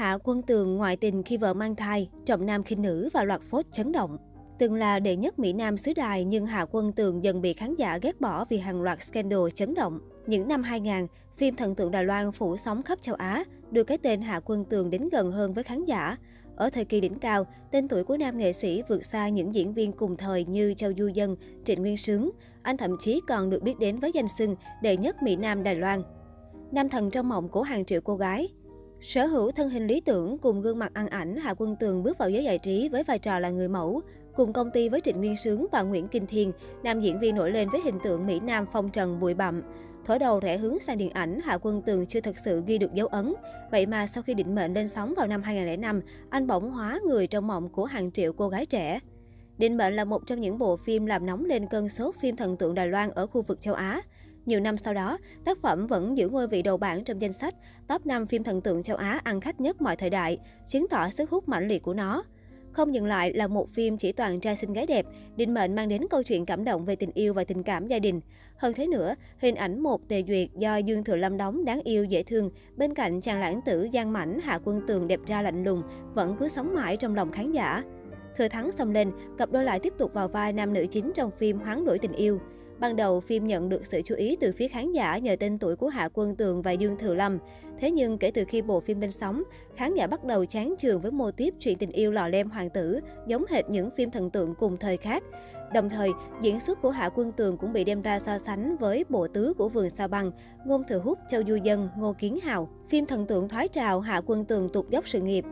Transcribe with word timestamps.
Hạ 0.00 0.18
Quân 0.24 0.42
Tường 0.42 0.76
ngoại 0.76 0.96
tình 0.96 1.22
khi 1.22 1.36
vợ 1.36 1.54
mang 1.54 1.76
thai, 1.76 2.08
trọng 2.26 2.46
nam 2.46 2.62
khinh 2.62 2.82
nữ 2.82 3.08
và 3.12 3.24
loạt 3.24 3.40
phốt 3.42 3.64
chấn 3.72 3.92
động. 3.92 4.16
Từng 4.58 4.74
là 4.74 4.98
đệ 4.98 5.16
nhất 5.16 5.38
Mỹ 5.38 5.52
Nam 5.52 5.76
xứ 5.76 5.92
đài 5.96 6.24
nhưng 6.24 6.46
Hạ 6.46 6.66
Quân 6.70 6.92
Tường 6.92 7.24
dần 7.24 7.40
bị 7.42 7.52
khán 7.52 7.74
giả 7.74 7.98
ghét 8.02 8.20
bỏ 8.20 8.44
vì 8.44 8.58
hàng 8.58 8.82
loạt 8.82 9.02
scandal 9.02 9.40
chấn 9.54 9.74
động. 9.74 10.00
Những 10.26 10.48
năm 10.48 10.62
2000, 10.62 11.06
phim 11.36 11.54
Thần 11.54 11.74
tượng 11.74 11.90
Đài 11.90 12.04
Loan 12.04 12.32
phủ 12.32 12.56
sóng 12.56 12.82
khắp 12.82 12.98
châu 13.02 13.14
Á, 13.14 13.44
đưa 13.70 13.84
cái 13.84 13.98
tên 13.98 14.20
Hạ 14.20 14.40
Quân 14.44 14.64
Tường 14.64 14.90
đến 14.90 15.08
gần 15.12 15.32
hơn 15.32 15.54
với 15.54 15.64
khán 15.64 15.84
giả. 15.84 16.16
Ở 16.56 16.70
thời 16.70 16.84
kỳ 16.84 17.00
đỉnh 17.00 17.18
cao, 17.18 17.46
tên 17.70 17.88
tuổi 17.88 18.04
của 18.04 18.16
nam 18.16 18.38
nghệ 18.38 18.52
sĩ 18.52 18.82
vượt 18.88 19.04
xa 19.04 19.28
những 19.28 19.54
diễn 19.54 19.74
viên 19.74 19.92
cùng 19.92 20.16
thời 20.16 20.44
như 20.44 20.74
Châu 20.74 20.92
Du 20.98 21.06
Dân, 21.06 21.36
Trịnh 21.64 21.80
Nguyên 21.80 21.96
Sướng. 21.96 22.30
Anh 22.62 22.76
thậm 22.76 22.96
chí 23.00 23.20
còn 23.28 23.50
được 23.50 23.62
biết 23.62 23.78
đến 23.78 23.98
với 23.98 24.10
danh 24.14 24.28
xưng 24.38 24.56
đệ 24.82 24.96
nhất 24.96 25.22
Mỹ 25.22 25.36
Nam 25.36 25.62
Đài 25.62 25.74
Loan. 25.74 26.02
Nam 26.72 26.88
thần 26.88 27.10
trong 27.10 27.28
mộng 27.28 27.48
của 27.48 27.62
hàng 27.62 27.84
triệu 27.84 28.00
cô 28.00 28.16
gái, 28.16 28.48
Sở 29.00 29.26
hữu 29.26 29.52
thân 29.52 29.70
hình 29.70 29.86
lý 29.86 30.00
tưởng 30.00 30.38
cùng 30.38 30.60
gương 30.60 30.78
mặt 30.78 30.94
ăn 30.94 31.08
ảnh, 31.08 31.36
Hạ 31.36 31.54
Quân 31.58 31.76
Tường 31.76 32.02
bước 32.02 32.18
vào 32.18 32.30
giới 32.30 32.44
giải 32.44 32.58
trí 32.58 32.88
với 32.88 33.04
vai 33.04 33.18
trò 33.18 33.38
là 33.38 33.50
người 33.50 33.68
mẫu. 33.68 34.00
Cùng 34.34 34.52
công 34.52 34.70
ty 34.70 34.88
với 34.88 35.00
Trịnh 35.00 35.18
Nguyên 35.18 35.36
Sướng 35.36 35.66
và 35.72 35.82
Nguyễn 35.82 36.08
Kinh 36.08 36.26
Thiên, 36.26 36.52
nam 36.82 37.00
diễn 37.00 37.20
viên 37.20 37.34
nổi 37.34 37.50
lên 37.50 37.68
với 37.70 37.80
hình 37.84 37.98
tượng 38.04 38.26
Mỹ 38.26 38.40
Nam 38.40 38.66
phong 38.72 38.90
trần 38.90 39.20
bụi 39.20 39.34
bặm. 39.34 39.62
Thở 40.04 40.18
đầu 40.18 40.40
rẽ 40.40 40.56
hướng 40.56 40.78
sang 40.78 40.98
điện 40.98 41.10
ảnh, 41.10 41.40
Hạ 41.44 41.58
Quân 41.62 41.82
Tường 41.82 42.06
chưa 42.06 42.20
thực 42.20 42.38
sự 42.38 42.62
ghi 42.66 42.78
được 42.78 42.94
dấu 42.94 43.06
ấn. 43.06 43.34
Vậy 43.70 43.86
mà 43.86 44.06
sau 44.06 44.22
khi 44.22 44.34
định 44.34 44.54
mệnh 44.54 44.74
lên 44.74 44.88
sóng 44.88 45.14
vào 45.16 45.26
năm 45.26 45.42
2005, 45.42 46.00
anh 46.30 46.46
bỗng 46.46 46.70
hóa 46.70 46.98
người 47.06 47.26
trong 47.26 47.46
mộng 47.46 47.68
của 47.68 47.84
hàng 47.84 48.12
triệu 48.12 48.32
cô 48.32 48.48
gái 48.48 48.66
trẻ. 48.66 49.00
Định 49.58 49.76
mệnh 49.76 49.96
là 49.96 50.04
một 50.04 50.26
trong 50.26 50.40
những 50.40 50.58
bộ 50.58 50.76
phim 50.76 51.06
làm 51.06 51.26
nóng 51.26 51.44
lên 51.44 51.66
cơn 51.66 51.88
sốt 51.88 52.14
phim 52.20 52.36
thần 52.36 52.56
tượng 52.56 52.74
Đài 52.74 52.88
Loan 52.88 53.10
ở 53.10 53.26
khu 53.26 53.42
vực 53.42 53.60
châu 53.60 53.74
Á. 53.74 54.02
Nhiều 54.50 54.60
năm 54.60 54.78
sau 54.78 54.94
đó, 54.94 55.18
tác 55.44 55.58
phẩm 55.58 55.86
vẫn 55.86 56.18
giữ 56.18 56.28
ngôi 56.28 56.48
vị 56.48 56.62
đầu 56.62 56.76
bảng 56.76 57.04
trong 57.04 57.22
danh 57.22 57.32
sách 57.32 57.54
top 57.88 58.06
5 58.06 58.26
phim 58.26 58.44
thần 58.44 58.60
tượng 58.60 58.82
châu 58.82 58.96
Á 58.96 59.20
ăn 59.24 59.40
khách 59.40 59.60
nhất 59.60 59.82
mọi 59.82 59.96
thời 59.96 60.10
đại, 60.10 60.38
chứng 60.68 60.88
tỏ 60.88 61.08
sức 61.08 61.30
hút 61.30 61.48
mãnh 61.48 61.68
liệt 61.68 61.82
của 61.82 61.94
nó. 61.94 62.22
Không 62.72 62.94
dừng 62.94 63.06
lại 63.06 63.32
là 63.32 63.46
một 63.46 63.68
phim 63.68 63.96
chỉ 63.96 64.12
toàn 64.12 64.40
trai 64.40 64.56
xinh 64.56 64.72
gái 64.72 64.86
đẹp, 64.86 65.06
định 65.36 65.54
mệnh 65.54 65.74
mang 65.74 65.88
đến 65.88 66.02
câu 66.10 66.22
chuyện 66.22 66.46
cảm 66.46 66.64
động 66.64 66.84
về 66.84 66.96
tình 66.96 67.10
yêu 67.14 67.34
và 67.34 67.44
tình 67.44 67.62
cảm 67.62 67.88
gia 67.88 67.98
đình. 67.98 68.20
Hơn 68.56 68.74
thế 68.74 68.86
nữa, 68.86 69.14
hình 69.38 69.54
ảnh 69.54 69.80
một 69.80 70.08
tề 70.08 70.22
duyệt 70.28 70.48
do 70.58 70.76
Dương 70.76 71.04
Thừa 71.04 71.16
Lâm 71.16 71.36
đóng 71.36 71.64
đáng 71.64 71.80
yêu 71.84 72.04
dễ 72.04 72.22
thương, 72.22 72.50
bên 72.76 72.94
cạnh 72.94 73.20
chàng 73.20 73.40
lãng 73.40 73.60
tử 73.66 73.88
Giang 73.92 74.12
Mảnh 74.12 74.40
Hạ 74.40 74.58
Quân 74.64 74.80
Tường 74.86 75.08
đẹp 75.08 75.20
trai 75.26 75.44
lạnh 75.44 75.64
lùng, 75.64 75.82
vẫn 76.14 76.36
cứ 76.38 76.48
sống 76.48 76.74
mãi 76.74 76.96
trong 76.96 77.14
lòng 77.14 77.32
khán 77.32 77.52
giả. 77.52 77.82
Thừa 78.36 78.48
thắng 78.48 78.72
xông 78.72 78.90
lên, 78.90 79.12
cặp 79.38 79.50
đôi 79.52 79.64
lại 79.64 79.80
tiếp 79.80 79.92
tục 79.98 80.14
vào 80.14 80.28
vai 80.28 80.52
nam 80.52 80.72
nữ 80.72 80.86
chính 80.90 81.12
trong 81.14 81.30
phim 81.30 81.58
Hoán 81.58 81.84
đổi 81.84 81.98
tình 81.98 82.12
yêu. 82.12 82.40
Ban 82.80 82.96
đầu, 82.96 83.20
phim 83.20 83.46
nhận 83.46 83.68
được 83.68 83.86
sự 83.86 84.02
chú 84.04 84.14
ý 84.14 84.36
từ 84.40 84.52
phía 84.52 84.68
khán 84.68 84.92
giả 84.92 85.18
nhờ 85.18 85.36
tên 85.40 85.58
tuổi 85.58 85.76
của 85.76 85.88
Hạ 85.88 86.08
Quân 86.14 86.36
Tường 86.36 86.62
và 86.62 86.70
Dương 86.70 86.98
Thừa 86.98 87.14
Lâm. 87.14 87.38
Thế 87.78 87.90
nhưng 87.90 88.18
kể 88.18 88.30
từ 88.30 88.44
khi 88.48 88.62
bộ 88.62 88.80
phim 88.80 89.00
lên 89.00 89.10
sóng, 89.10 89.42
khán 89.76 89.94
giả 89.94 90.06
bắt 90.06 90.24
đầu 90.24 90.44
chán 90.44 90.74
chường 90.78 91.00
với 91.00 91.10
mô 91.10 91.30
tiếp 91.30 91.54
chuyện 91.60 91.78
tình 91.78 91.90
yêu 91.90 92.12
lò 92.12 92.28
lem 92.28 92.50
hoàng 92.50 92.70
tử, 92.70 93.00
giống 93.26 93.44
hệt 93.48 93.70
những 93.70 93.90
phim 93.90 94.10
thần 94.10 94.30
tượng 94.30 94.54
cùng 94.54 94.76
thời 94.76 94.96
khác. 94.96 95.22
Đồng 95.74 95.88
thời, 95.88 96.10
diễn 96.40 96.60
xuất 96.60 96.82
của 96.82 96.90
Hạ 96.90 97.08
Quân 97.14 97.32
Tường 97.32 97.56
cũng 97.56 97.72
bị 97.72 97.84
đem 97.84 98.02
ra 98.02 98.18
so 98.18 98.38
sánh 98.38 98.76
với 98.76 99.04
bộ 99.08 99.28
tứ 99.28 99.54
của 99.58 99.68
Vườn 99.68 99.90
Sao 99.90 100.08
Băng, 100.08 100.30
Ngôn 100.64 100.82
Thừa 100.88 100.98
Hút, 100.98 101.18
Châu 101.28 101.42
Du 101.48 101.54
Dân, 101.54 101.88
Ngô 101.96 102.12
Kiến 102.12 102.40
Hào. 102.40 102.68
Phim 102.88 103.06
thần 103.06 103.26
tượng 103.26 103.48
thoái 103.48 103.68
trào, 103.68 104.00
Hạ 104.00 104.20
Quân 104.26 104.44
Tường 104.44 104.68
tụt 104.68 104.90
dốc 104.90 105.08
sự 105.08 105.20
nghiệp. 105.20 105.44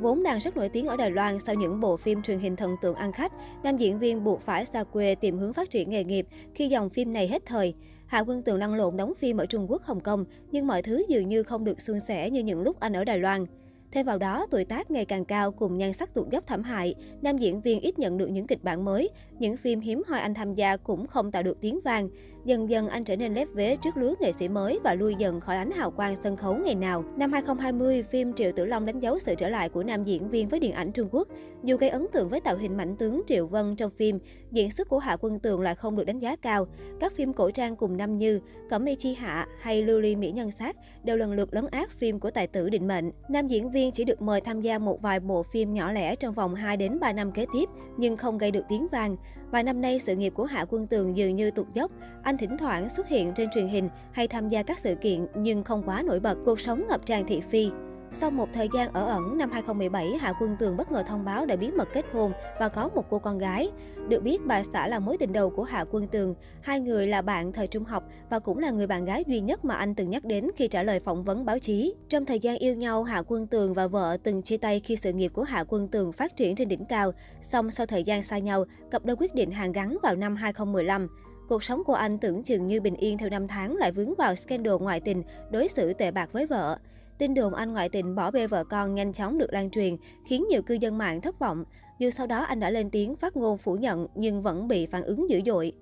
Vốn 0.00 0.22
đang 0.22 0.38
rất 0.38 0.56
nổi 0.56 0.68
tiếng 0.68 0.86
ở 0.86 0.96
Đài 0.96 1.10
Loan 1.10 1.38
sau 1.40 1.54
những 1.54 1.80
bộ 1.80 1.96
phim 1.96 2.22
truyền 2.22 2.38
hình 2.38 2.56
thần 2.56 2.76
tượng 2.82 2.94
ăn 2.94 3.12
khách, 3.12 3.32
nam 3.62 3.76
diễn 3.76 3.98
viên 3.98 4.24
buộc 4.24 4.40
phải 4.40 4.66
xa 4.66 4.84
quê 4.84 5.14
tìm 5.14 5.38
hướng 5.38 5.52
phát 5.52 5.70
triển 5.70 5.90
nghề 5.90 6.04
nghiệp 6.04 6.26
khi 6.54 6.68
dòng 6.68 6.90
phim 6.90 7.12
này 7.12 7.28
hết 7.28 7.42
thời. 7.46 7.74
Hạ 8.06 8.20
Quân 8.20 8.42
Tường 8.42 8.58
lăn 8.58 8.74
lộn 8.74 8.96
đóng 8.96 9.12
phim 9.18 9.36
ở 9.36 9.46
Trung 9.46 9.70
Quốc, 9.70 9.82
Hồng 9.82 10.00
Kông, 10.00 10.24
nhưng 10.50 10.66
mọi 10.66 10.82
thứ 10.82 11.02
dường 11.08 11.28
như 11.28 11.42
không 11.42 11.64
được 11.64 11.80
suôn 11.80 12.00
sẻ 12.00 12.30
như 12.30 12.40
những 12.40 12.60
lúc 12.60 12.80
anh 12.80 12.92
ở 12.92 13.04
Đài 13.04 13.18
Loan. 13.18 13.46
Thêm 13.92 14.06
vào 14.06 14.18
đó, 14.18 14.46
tuổi 14.50 14.64
tác 14.64 14.90
ngày 14.90 15.04
càng 15.04 15.24
cao 15.24 15.52
cùng 15.52 15.78
nhan 15.78 15.92
sắc 15.92 16.14
tụt 16.14 16.30
dốc 16.30 16.46
thảm 16.46 16.62
hại, 16.62 16.94
nam 17.22 17.38
diễn 17.38 17.60
viên 17.60 17.80
ít 17.80 17.98
nhận 17.98 18.18
được 18.18 18.26
những 18.26 18.46
kịch 18.46 18.64
bản 18.64 18.84
mới, 18.84 19.10
những 19.38 19.56
phim 19.56 19.80
hiếm 19.80 20.02
hoi 20.06 20.20
anh 20.20 20.34
tham 20.34 20.54
gia 20.54 20.76
cũng 20.76 21.06
không 21.06 21.30
tạo 21.30 21.42
được 21.42 21.60
tiếng 21.60 21.80
vang. 21.84 22.08
Dần 22.44 22.70
dần 22.70 22.88
anh 22.88 23.04
trở 23.04 23.16
nên 23.16 23.34
lép 23.34 23.48
vế 23.52 23.76
trước 23.76 23.96
lứa 23.96 24.14
nghệ 24.20 24.32
sĩ 24.32 24.48
mới 24.48 24.80
và 24.84 24.94
lui 24.94 25.14
dần 25.14 25.40
khỏi 25.40 25.56
ánh 25.56 25.70
hào 25.70 25.90
quang 25.90 26.16
sân 26.16 26.36
khấu 26.36 26.56
ngày 26.56 26.74
nào. 26.74 27.04
Năm 27.16 27.32
2020, 27.32 28.02
phim 28.02 28.32
Triệu 28.32 28.52
Tử 28.52 28.64
Long 28.64 28.86
đánh 28.86 29.00
dấu 29.00 29.18
sự 29.18 29.34
trở 29.34 29.48
lại 29.48 29.68
của 29.68 29.82
nam 29.82 30.04
diễn 30.04 30.30
viên 30.30 30.48
với 30.48 30.60
điện 30.60 30.72
ảnh 30.72 30.92
Trung 30.92 31.08
Quốc. 31.12 31.28
Dù 31.62 31.76
gây 31.76 31.90
ấn 31.90 32.06
tượng 32.12 32.28
với 32.28 32.40
tạo 32.40 32.56
hình 32.56 32.76
mảnh 32.76 32.96
tướng 32.96 33.22
Triệu 33.26 33.46
Vân 33.46 33.76
trong 33.76 33.90
phim, 33.90 34.18
diễn 34.52 34.70
xuất 34.70 34.88
của 34.88 34.98
Hạ 34.98 35.16
Quân 35.20 35.38
Tường 35.38 35.60
lại 35.60 35.74
không 35.74 35.96
được 35.96 36.04
đánh 36.04 36.18
giá 36.18 36.36
cao. 36.36 36.66
Các 37.00 37.12
phim 37.12 37.32
cổ 37.32 37.50
trang 37.50 37.76
cùng 37.76 37.96
năm 37.96 38.16
như 38.16 38.40
Cẩm 38.70 38.84
Mê 38.84 38.94
Chi 38.94 39.14
Hạ 39.14 39.46
hay 39.60 39.82
Lưu 39.82 40.00
Ly 40.00 40.16
Mỹ 40.16 40.32
Nhân 40.32 40.50
Sát 40.50 40.76
đều 41.04 41.16
lần 41.16 41.32
lượt 41.32 41.54
lấn 41.54 41.66
át 41.70 41.90
phim 41.90 42.20
của 42.20 42.30
tài 42.30 42.46
tử 42.46 42.70
định 42.70 42.88
mệnh. 42.88 43.10
Nam 43.28 43.46
diễn 43.46 43.70
viên 43.70 43.92
chỉ 43.92 44.04
được 44.04 44.22
mời 44.22 44.40
tham 44.40 44.60
gia 44.60 44.78
một 44.78 45.02
vài 45.02 45.20
bộ 45.20 45.42
phim 45.42 45.74
nhỏ 45.74 45.92
lẻ 45.92 46.16
trong 46.16 46.34
vòng 46.34 46.54
2 46.54 46.76
đến 46.76 47.00
3 47.00 47.12
năm 47.12 47.32
kế 47.32 47.46
tiếp, 47.52 47.68
nhưng 47.96 48.16
không 48.16 48.38
gây 48.38 48.50
được 48.50 48.64
tiếng 48.68 48.86
vang. 48.92 49.16
Vài 49.50 49.62
năm 49.62 49.80
nay, 49.80 49.98
sự 49.98 50.16
nghiệp 50.16 50.32
của 50.36 50.44
Hạ 50.44 50.64
Quân 50.68 50.86
Tường 50.86 51.16
dường 51.16 51.36
như 51.36 51.50
tụt 51.50 51.66
dốc. 51.74 51.90
Anh 52.22 52.33
thỉnh 52.38 52.56
thoảng 52.58 52.90
xuất 52.90 53.08
hiện 53.08 53.32
trên 53.34 53.48
truyền 53.54 53.68
hình 53.68 53.88
hay 54.12 54.28
tham 54.28 54.48
gia 54.48 54.62
các 54.62 54.78
sự 54.78 54.94
kiện 54.94 55.26
nhưng 55.34 55.62
không 55.62 55.82
quá 55.86 56.02
nổi 56.02 56.20
bật, 56.20 56.38
cuộc 56.44 56.60
sống 56.60 56.84
ngập 56.88 57.06
tràn 57.06 57.26
thị 57.26 57.40
phi. 57.40 57.70
Sau 58.12 58.30
một 58.30 58.48
thời 58.52 58.68
gian 58.74 58.92
ở 58.92 59.06
ẩn, 59.06 59.38
năm 59.38 59.50
2017, 59.50 60.12
Hạ 60.20 60.32
Quân 60.40 60.56
Tường 60.58 60.76
bất 60.76 60.92
ngờ 60.92 61.02
thông 61.06 61.24
báo 61.24 61.46
đã 61.46 61.56
bí 61.56 61.70
mật 61.70 61.88
kết 61.92 62.04
hôn 62.12 62.32
và 62.60 62.68
có 62.68 62.88
một 62.88 63.04
cô 63.10 63.18
con 63.18 63.38
gái. 63.38 63.70
Được 64.08 64.22
biết, 64.22 64.46
bà 64.46 64.62
xã 64.72 64.88
là 64.88 64.98
mối 64.98 65.16
tình 65.18 65.32
đầu 65.32 65.50
của 65.50 65.62
Hạ 65.62 65.84
Quân 65.90 66.06
Tường. 66.06 66.34
Hai 66.60 66.80
người 66.80 67.06
là 67.06 67.22
bạn 67.22 67.52
thời 67.52 67.66
trung 67.66 67.84
học 67.84 68.04
và 68.30 68.38
cũng 68.38 68.58
là 68.58 68.70
người 68.70 68.86
bạn 68.86 69.04
gái 69.04 69.24
duy 69.26 69.40
nhất 69.40 69.64
mà 69.64 69.74
anh 69.74 69.94
từng 69.94 70.10
nhắc 70.10 70.24
đến 70.24 70.50
khi 70.56 70.68
trả 70.68 70.82
lời 70.82 71.00
phỏng 71.00 71.24
vấn 71.24 71.44
báo 71.44 71.58
chí. 71.58 71.94
Trong 72.08 72.24
thời 72.24 72.38
gian 72.38 72.58
yêu 72.58 72.74
nhau, 72.74 73.04
Hạ 73.04 73.22
Quân 73.26 73.46
Tường 73.46 73.74
và 73.74 73.86
vợ 73.86 74.16
từng 74.22 74.42
chia 74.42 74.56
tay 74.56 74.80
khi 74.80 74.96
sự 74.96 75.12
nghiệp 75.12 75.32
của 75.34 75.42
Hạ 75.42 75.64
Quân 75.68 75.88
Tường 75.88 76.12
phát 76.12 76.36
triển 76.36 76.54
trên 76.54 76.68
đỉnh 76.68 76.84
cao. 76.84 77.12
Song 77.42 77.70
sau 77.70 77.86
thời 77.86 78.04
gian 78.04 78.22
xa 78.22 78.38
nhau, 78.38 78.64
cặp 78.90 79.04
đôi 79.04 79.16
quyết 79.16 79.34
định 79.34 79.50
hàn 79.50 79.72
gắn 79.72 79.96
vào 80.02 80.16
năm 80.16 80.36
2015. 80.36 81.08
Cuộc 81.48 81.64
sống 81.64 81.84
của 81.84 81.94
anh 81.94 82.18
tưởng 82.18 82.42
chừng 82.42 82.66
như 82.66 82.80
bình 82.80 82.94
yên 82.94 83.18
theo 83.18 83.28
năm 83.28 83.48
tháng 83.48 83.76
lại 83.76 83.92
vướng 83.92 84.14
vào 84.14 84.34
scandal 84.34 84.74
ngoại 84.80 85.00
tình, 85.00 85.22
đối 85.50 85.68
xử 85.68 85.92
tệ 85.92 86.10
bạc 86.10 86.30
với 86.32 86.46
vợ. 86.46 86.78
Tin 87.18 87.34
đồn 87.34 87.54
anh 87.54 87.72
ngoại 87.72 87.88
tình 87.88 88.14
bỏ 88.14 88.30
bê 88.30 88.46
vợ 88.46 88.64
con 88.64 88.94
nhanh 88.94 89.12
chóng 89.12 89.38
được 89.38 89.52
lan 89.52 89.70
truyền, 89.70 89.96
khiến 90.26 90.44
nhiều 90.50 90.62
cư 90.62 90.74
dân 90.74 90.98
mạng 90.98 91.20
thất 91.20 91.38
vọng. 91.38 91.64
Dù 91.98 92.10
sau 92.10 92.26
đó 92.26 92.38
anh 92.40 92.60
đã 92.60 92.70
lên 92.70 92.90
tiếng 92.90 93.16
phát 93.16 93.36
ngôn 93.36 93.58
phủ 93.58 93.74
nhận 93.74 94.06
nhưng 94.14 94.42
vẫn 94.42 94.68
bị 94.68 94.86
phản 94.86 95.02
ứng 95.02 95.30
dữ 95.30 95.40
dội. 95.46 95.72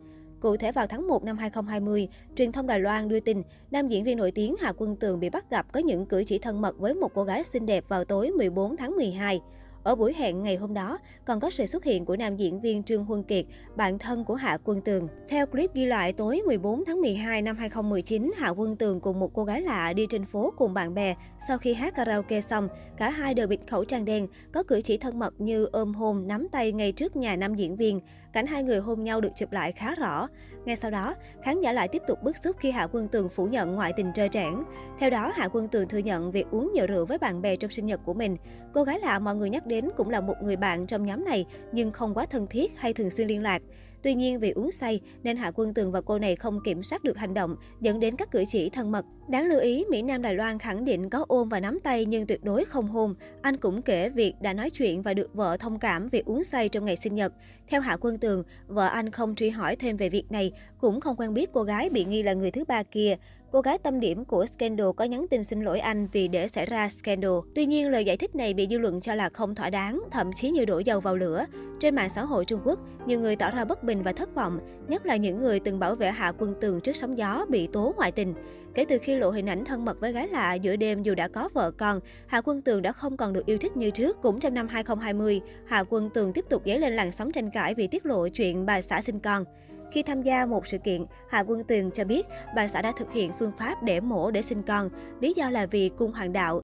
Cụ 0.41 0.57
thể 0.57 0.73
vào 0.73 0.87
tháng 0.87 1.09
1 1.09 1.25
năm 1.25 1.39
2020, 1.39 2.09
truyền 2.37 2.53
thông 2.53 2.67
Đài 2.67 2.81
Loan 2.81 3.09
đưa 3.09 3.21
tin 3.21 3.43
nam 3.71 3.89
diễn 3.89 4.05
viên 4.05 4.19
nổi 4.19 4.31
tiếng 4.31 4.57
Hà 4.61 4.73
Quân 4.73 4.97
Tường 4.97 5.21
bị 5.21 5.31
bắt 5.31 5.51
gặp 5.51 5.73
có 5.73 5.81
những 5.81 6.07
cử 6.07 6.25
chỉ 6.27 6.39
thân 6.39 6.61
mật 6.61 6.79
với 6.79 6.95
một 6.95 7.15
cô 7.15 7.25
gái 7.25 7.45
xinh 7.45 7.67
đẹp 7.67 7.85
vào 7.89 8.05
tối 8.05 8.31
14 8.31 8.77
tháng 8.77 8.97
12. 8.97 9.41
Ở 9.85 9.95
buổi 9.95 10.15
hẹn 10.15 10.43
ngày 10.43 10.57
hôm 10.57 10.75
đó, 10.75 10.99
còn 11.25 11.41
có 11.41 11.51
sự 11.51 11.67
xuất 11.67 11.85
hiện 11.85 12.05
của 12.05 12.17
nam 12.17 12.37
diễn 12.37 12.61
viên 12.61 12.83
Trương 12.83 13.05
Huân 13.05 13.23
Kiệt, 13.23 13.45
bạn 13.77 13.99
thân 13.99 14.25
của 14.25 14.35
Hạ 14.35 14.59
Quân 14.65 14.81
Tường. 14.81 15.09
Theo 15.29 15.47
clip 15.47 15.75
ghi 15.75 15.87
lại 15.87 16.13
tối 16.13 16.43
14 16.47 16.85
tháng 16.85 17.01
12 17.01 17.43
năm 17.43 17.57
2019, 17.57 18.33
Hạ 18.37 18.49
Quân 18.49 18.77
Tường 18.77 19.01
cùng 19.01 19.21
một 19.21 19.31
cô 19.35 19.45
gái 19.45 19.63
lạ 19.63 19.93
đi 19.93 20.07
trên 20.11 20.25
phố 20.25 20.53
cùng 20.57 20.75
bạn 20.75 20.95
bè. 20.95 21.15
Sau 21.49 21.59
khi 21.59 21.75
hát 21.75 21.95
karaoke 21.95 22.41
xong, 22.41 22.69
cả 22.97 23.11
hai 23.11 23.35
đều 23.35 23.47
bịt 23.47 23.61
khẩu 23.71 23.85
trang 23.85 24.05
đen, 24.05 24.27
có 24.53 24.63
cử 24.63 24.81
chỉ 24.85 24.99
thân 24.99 25.19
mật 25.19 25.41
như 25.41 25.65
ôm 25.73 25.95
hôn, 25.95 26.29
nắm 26.29 26.49
tay 26.53 26.73
ngay 26.73 26.93
trước 26.93 27.17
nhà 27.17 27.37
nam 27.37 27.55
diễn 27.55 27.77
viên. 27.77 28.01
Cảnh 28.33 28.47
hai 28.47 28.63
người 28.63 28.79
hôn 28.79 29.05
nhau 29.05 29.21
được 29.21 29.31
chụp 29.37 29.53
lại 29.53 29.73
khá 29.73 29.95
rõ. 29.95 30.29
Ngay 30.65 30.77
sau 30.77 30.91
đó, 30.91 31.15
khán 31.43 31.61
giả 31.61 31.73
lại 31.73 31.89
tiếp 31.89 32.03
tục 32.09 32.23
bức 32.23 32.37
xúc 32.37 32.57
khi 32.59 32.71
Hạ 32.71 32.87
Quân 32.93 33.09
Tường 33.09 33.29
phủ 33.29 33.47
nhận 33.47 33.75
ngoại 33.75 33.93
tình 33.97 34.13
trơ 34.13 34.29
trẽn. 34.29 34.55
Theo 34.99 35.11
đó, 35.11 35.33
Hạ 35.35 35.49
Quân 35.53 35.69
Tường 35.69 35.89
thừa 35.89 35.99
nhận 35.99 36.33
việc 36.33 36.47
uống 36.51 36.73
nhiều 36.75 36.87
rượu 36.87 37.07
với 37.07 37.19
bạn 37.19 37.43
bè 37.43 37.57
trong 37.57 37.71
sinh 37.71 37.87
nhật 37.87 38.01
của 38.05 38.15
mình. 38.15 38.37
Cô 38.75 38.85
gái 38.85 38.99
lạ 39.01 39.19
mọi 39.19 39.37
người 39.37 39.51
nhắc 39.51 39.67
đến 39.67 39.89
cũng 39.97 40.11
là 40.11 40.21
một 40.21 40.35
người 40.43 40.57
bạn 40.57 40.87
trong 40.87 41.07
nhóm 41.07 41.25
này 41.25 41.47
nhưng 41.73 41.93
không 41.93 42.15
quá 42.15 42.27
thân 42.27 42.47
thiết 42.47 42.79
hay 42.79 42.93
thường 42.93 43.11
xuyên 43.11 43.29
liên 43.29 43.43
lạc. 43.43 43.63
Tuy 44.03 44.15
nhiên 44.15 44.41
vì 44.41 44.51
uống 44.51 44.73
say 44.73 45.01
nên 45.23 45.37
Hạ 45.37 45.51
Quân 45.55 45.75
Tường 45.75 45.93
và 45.93 46.01
cô 46.01 46.19
này 46.19 46.37
không 46.37 46.61
kiểm 46.65 46.83
soát 46.83 47.05
được 47.05 47.19
hành 47.19 47.35
động, 47.35 47.57
dẫn 47.81 48.01
đến 48.01 48.17
các 48.17 48.31
cử 48.31 48.45
chỉ 48.49 48.71
thân 48.71 48.93
mật. 48.93 49.05
Đáng 49.29 49.47
lưu 49.47 49.61
ý, 49.61 49.85
Mỹ 49.91 50.03
Nam 50.03 50.23
Đài 50.23 50.35
Loan 50.35 50.59
khẳng 50.59 50.85
định 50.85 51.11
có 51.11 51.25
ôm 51.29 51.49
và 51.49 51.61
nắm 51.61 51.79
tay 51.85 52.05
nhưng 52.05 52.27
tuyệt 52.27 52.45
đối 52.45 52.65
không 52.65 52.89
hôn. 52.89 53.15
Anh 53.43 53.57
cũng 53.57 53.83
kể 53.83 54.11
việc 54.11 54.35
đã 54.41 54.53
nói 54.53 54.71
chuyện 54.71 55.03
và 55.03 55.15
được 55.15 55.35
vợ 55.35 55.57
thông 55.57 55.79
cảm 55.79 56.09
vì 56.09 56.23
uống 56.27 56.45
say 56.45 56.69
trong 56.69 56.85
ngày 56.85 56.97
sinh 56.97 57.15
nhật. 57.15 57.33
Theo 57.69 57.81
Hạ 57.81 57.97
Quân 58.01 58.19
Tường, 58.19 58.43
vợ 58.67 58.87
anh 58.87 59.11
không 59.11 59.35
truy 59.35 59.51
hỏi 59.51 59.77
thêm 59.77 59.97
về 59.97 60.09
việc 60.09 60.33
này, 60.33 60.53
cũng 60.81 61.01
không 61.01 61.17
quen 61.17 61.35
biết 61.35 61.51
cô 61.53 61.63
gái 61.63 61.91
bị 61.91 62.05
nghi 62.05 62.23
là 62.23 62.33
người 62.33 62.51
thứ 62.51 62.65
ba 62.65 62.83
kia. 62.83 63.17
Cô 63.53 63.61
gái 63.61 63.79
tâm 63.79 64.01
điểm 64.01 64.25
của 64.25 64.47
scandal 64.47 64.87
có 64.97 65.05
nhắn 65.05 65.27
tin 65.31 65.45
xin 65.45 65.61
lỗi 65.61 65.81
anh 65.81 66.09
vì 66.13 66.29
để 66.29 66.49
xảy 66.49 66.67
ra 66.67 66.89
scandal. 66.89 67.31
Tuy 67.55 67.67
nhiên, 67.67 67.91
lời 67.91 68.05
giải 68.05 68.17
thích 68.17 68.35
này 68.35 68.55
bị 68.55 68.67
dư 68.71 68.79
luận 68.79 69.01
cho 69.01 69.15
là 69.15 69.29
không 69.29 69.55
thỏa 69.55 69.71
đáng, 69.71 70.01
thậm 70.11 70.33
chí 70.33 70.51
như 70.51 70.65
đổ 70.65 70.79
dầu 70.79 71.01
vào 71.01 71.17
lửa. 71.17 71.45
Trên 71.81 71.95
mạng 71.95 72.11
xã 72.11 72.25
hội 72.25 72.45
Trung 72.45 72.61
Quốc, 72.65 72.79
nhiều 73.07 73.21
người 73.21 73.37
tỏ 73.37 73.51
ra 73.51 73.65
bất 73.65 73.85
bình 73.85 74.03
và 74.03 74.13
thất 74.13 74.35
vọng, 74.35 74.61
nhất 74.89 75.07
là 75.07 75.17
những 75.17 75.39
người 75.39 75.61
từng 75.61 75.79
bảo 75.79 75.95
vệ 75.95 76.11
Hạ 76.11 76.33
Quân 76.39 76.55
Tường 76.61 76.81
trước 76.81 76.97
sóng 76.97 77.19
gió 77.19 77.47
bị 77.49 77.69
tố 77.73 77.95
ngoại 77.97 78.13
tình. 78.13 78.35
Kể 78.75 78.85
từ 78.89 78.99
khi 79.03 79.17
lộ 79.17 79.31
hình 79.31 79.49
ảnh 79.49 79.65
thân 79.65 79.85
mật 79.85 80.01
với 80.01 80.13
gái 80.13 80.29
lạ 80.29 80.55
giữa 80.55 80.77
đêm 80.77 81.03
dù 81.03 81.15
đã 81.15 81.29
có 81.29 81.49
vợ 81.55 81.71
con, 81.71 82.01
Hạ 82.27 82.41
Quân 82.41 82.63
Tường 82.63 82.83
đã 82.83 82.93
không 82.93 83.17
còn 83.17 83.33
được 83.33 83.47
yêu 83.47 83.59
thích 83.59 83.77
như 83.77 83.91
trước. 83.91 84.23
Cũng 84.23 84.41
trong 84.41 84.55
năm 84.55 84.69
2020, 84.69 85.41
Hạ 85.67 85.85
Quân 85.89 86.11
Tường 86.11 86.33
tiếp 86.33 86.45
tục 86.49 86.63
dấy 86.67 86.79
lên 86.79 86.93
làn 86.93 87.13
sóng 87.13 87.33
tranh 87.33 87.51
cãi 87.51 87.75
vì 87.75 87.87
tiết 87.87 88.07
lộ 88.07 88.29
chuyện 88.29 88.67
bà 88.67 88.83
xã 88.83 89.03
sinh 89.03 89.21
con. 89.21 89.45
Khi 89.93 90.03
tham 90.03 90.23
gia 90.23 90.47
một 90.47 90.67
sự 90.67 90.79
kiện, 90.79 91.05
Hạ 91.29 91.45
Quân 91.47 91.65
Tuyền 91.65 91.91
cho 91.91 92.05
biết 92.05 92.27
bà 92.57 92.69
xã 92.69 92.83
đã 92.83 92.93
thực 92.99 93.13
hiện 93.13 93.33
phương 93.39 93.53
pháp 93.59 93.83
để 93.83 94.01
mổ 94.01 94.31
để 94.31 94.43
sinh 94.43 94.63
con. 94.63 94.89
Lý 95.21 95.35
do 95.37 95.51
là 95.51 95.67
vì 95.67 95.89
cung 95.89 96.13
hoàng 96.13 96.33
đạo, 96.33 96.61